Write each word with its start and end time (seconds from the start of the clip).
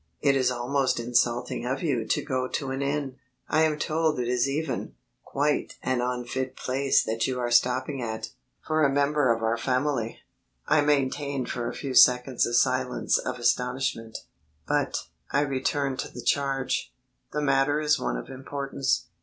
It 0.19 0.35
is 0.35 0.49
almost 0.49 0.99
insulting 0.99 1.63
of 1.63 1.83
you 1.83 2.07
to 2.07 2.23
go 2.23 2.47
to 2.47 2.71
an 2.71 2.81
inn. 2.81 3.17
I 3.47 3.61
am 3.61 3.77
told 3.77 4.19
it 4.19 4.27
is 4.27 4.49
even... 4.49 4.95
quite 5.23 5.77
an 5.83 6.01
unfit 6.01 6.55
place 6.57 7.03
that 7.03 7.27
you 7.27 7.39
are 7.39 7.51
stopping 7.51 8.01
at 8.01 8.31
for 8.65 8.83
a 8.83 8.89
member 8.91 9.31
of 9.31 9.43
our 9.43 9.57
family." 9.59 10.17
I 10.65 10.81
maintained 10.81 11.51
for 11.51 11.69
a 11.69 11.75
few 11.75 11.93
seconds 11.93 12.47
a 12.47 12.55
silence 12.55 13.19
of 13.19 13.37
astonishment. 13.37 14.17
"But," 14.67 14.97
I 15.29 15.41
returned 15.41 15.99
to 15.99 16.09
the 16.11 16.23
charge, 16.23 16.91
"the 17.31 17.41
matter 17.43 17.79
is 17.79 17.99
one 17.99 18.17
of 18.17 18.27
importance. 18.27 19.05